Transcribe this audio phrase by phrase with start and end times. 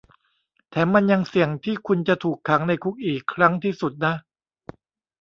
[0.69, 4.13] แถมมันยังเสี่ยงที่คุณจะถูกขังในคุกอีกครั้งที่สุดนะ